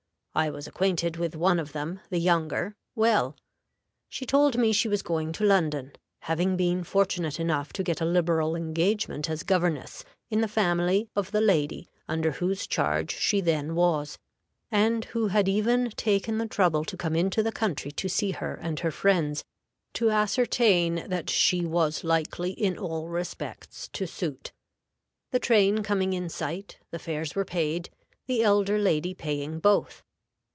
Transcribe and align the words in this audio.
I 0.33 0.49
was 0.49 0.65
acquainted 0.65 1.17
with 1.17 1.35
one 1.35 1.59
of 1.59 1.73
them, 1.73 1.99
the 2.09 2.17
younger, 2.17 2.77
well. 2.95 3.35
She 4.07 4.25
told 4.25 4.57
me 4.57 4.71
she 4.71 4.87
was 4.87 5.01
going 5.01 5.33
to 5.33 5.43
London, 5.43 5.91
having 6.19 6.55
been 6.55 6.85
fortunate 6.85 7.37
enough 7.37 7.73
to 7.73 7.83
get 7.83 7.99
a 7.99 8.05
liberal 8.05 8.55
engagement 8.55 9.29
as 9.29 9.43
governess 9.43 10.05
in 10.29 10.39
the 10.39 10.47
family 10.47 11.09
of 11.17 11.31
the 11.31 11.41
lady 11.41 11.89
under 12.07 12.31
whose 12.31 12.65
charge 12.65 13.13
she 13.13 13.41
then 13.41 13.75
was, 13.75 14.17
and 14.71 15.03
who 15.11 15.27
had 15.27 15.49
even 15.49 15.89
taken 15.97 16.37
the 16.37 16.47
trouble 16.47 16.85
to 16.85 16.95
come 16.95 17.17
into 17.17 17.43
the 17.43 17.51
country 17.51 17.91
to 17.91 18.07
see 18.07 18.31
her 18.31 18.55
and 18.55 18.79
her 18.79 18.91
friends, 18.91 19.43
to 19.95 20.11
ascertain 20.11 21.09
that 21.09 21.29
she 21.29 21.65
was 21.65 22.05
likely 22.05 22.51
in 22.51 22.77
all 22.77 23.09
respects 23.09 23.89
to 23.89 24.07
suit. 24.07 24.53
The 25.31 25.39
train 25.39 25.83
coming 25.83 26.13
in 26.13 26.29
sight, 26.29 26.79
the 26.89 26.99
fares 26.99 27.35
were 27.35 27.43
paid, 27.43 27.89
the 28.27 28.41
elder 28.43 28.77
lady 28.79 29.13
paying 29.13 29.59
both. 29.59 30.03